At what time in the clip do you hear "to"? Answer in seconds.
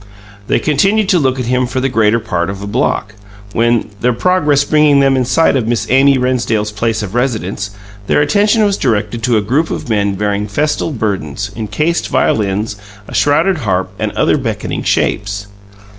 1.09-1.19, 9.21-9.37